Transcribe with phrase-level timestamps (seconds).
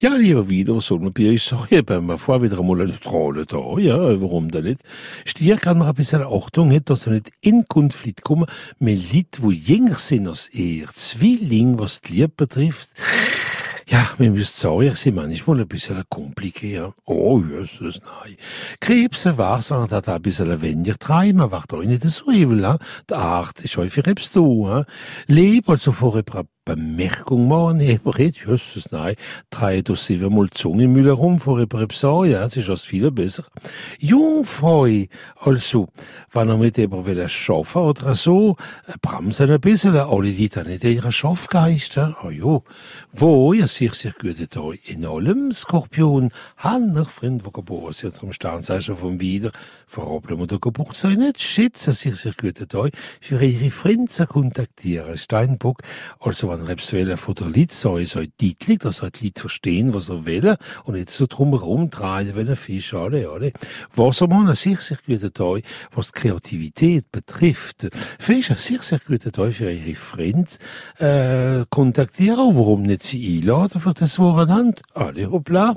[0.00, 3.44] Ja, lieber wieder, soll man bei euch sagen, eben, man vor wieder einmal einen neutralen
[3.48, 4.80] da, ja, warum denn nicht?
[5.24, 8.46] Stier kann man ein bisschen Achtung haben, dass er nicht in Konflikt kommen
[8.78, 10.86] mit Leuten, die jünger sind als er.
[10.94, 12.90] Zwilling, was die Liebe betrifft.
[13.88, 16.92] Ja, wir müssen sagen, sie manchmal ein bisschen kompliziert.
[17.04, 18.36] Oh, Jesus, nein.
[18.78, 22.78] Krebs war es, hat ein bisschen weniger treiben, wacht auch nicht so übel, ha?
[23.10, 24.84] Die Art ist häufig etwas du, ha?
[25.26, 26.24] Leb also vor ein
[26.68, 29.14] Bemerkung machen, aber Jesus, nein,
[29.48, 33.44] drei du siebenmal Zungenmüll herum vor etwas sagen, ja, das ist was viel besser.
[33.98, 34.86] Jungfrau,
[35.36, 35.88] also,
[36.32, 38.56] wenn er mit jemandem will schaffen oder so,
[39.00, 42.64] bremsen ein bisschen, alle die dann nicht ihren Schaffgeist, ja, oh jo,
[43.12, 44.36] wo, ihr seht sich gut
[44.84, 49.52] in allem, Skorpion, Hanner, Freund, wo geboren sind, am Sternzeichen vom Wieder,
[49.86, 52.58] verablen oder Geburtstag nicht, schätzen sich sehr gut
[53.20, 55.80] für ihre Freunde zu kontaktieren, Steinbock,
[56.20, 59.94] also, er etwas will von der Lied sagen, soll deutlich, dass er die Lied verstehen,
[59.94, 63.52] was er will, und nicht so drumherum drehen, wenn er Fisch, alle, alle.
[63.94, 65.62] Wassermann, ein sehr, sehr guter Tag,
[65.94, 67.88] was die Kreativität betrifft.
[68.18, 70.48] Fisch, ein sehr, sehr guter Tag für ihre Freunde,
[70.98, 74.82] äh, kontaktieren, warum nicht sie einladen für das Wochenende?
[74.94, 75.66] Alle, hoppla.